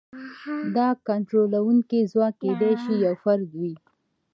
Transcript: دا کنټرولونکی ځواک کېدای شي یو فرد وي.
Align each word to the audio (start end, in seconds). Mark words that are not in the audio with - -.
دا 0.75 0.87
کنټرولونکی 1.07 1.99
ځواک 2.11 2.33
کېدای 2.41 2.73
شي 2.83 2.93
یو 3.05 3.13
فرد 3.23 3.49
وي. 3.59 3.73